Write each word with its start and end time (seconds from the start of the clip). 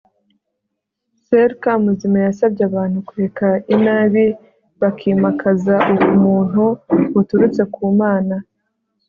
soeur 1.23 1.51
kamuzima 1.61 2.17
yasabye 2.27 2.63
abantu 2.69 2.97
kureka 3.07 3.47
inabi 3.75 4.25
bakimakaza 4.81 5.75
ubumuntu 5.93 6.63
buturutse 7.13 7.61
ku 7.73 7.83
mana 8.01 8.35